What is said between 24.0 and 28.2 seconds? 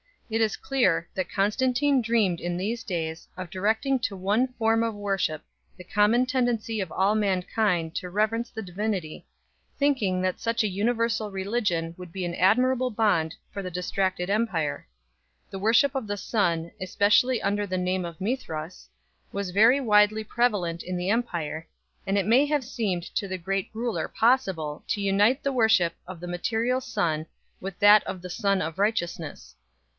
possible to unite the worship of the material sun with that